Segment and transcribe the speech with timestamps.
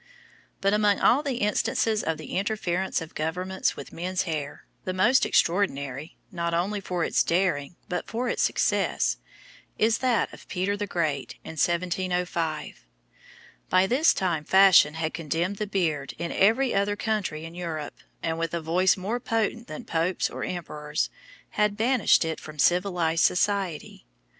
[0.61, 5.27] ]But among all the instances of the interference of governments with men's hair, the most
[5.27, 9.17] extraordinary, not only for its daring, but for its success,
[9.77, 12.83] is that of Peter the Great, in 1705.
[13.69, 18.39] By this time fashion had condemned the beard in every other country in Europe, and
[18.39, 21.11] with a voice more potent than popes or emperors,
[21.51, 24.07] had banished it from civilised society.